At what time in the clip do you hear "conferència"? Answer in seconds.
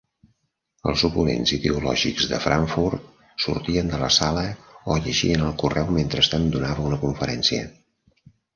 7.07-7.71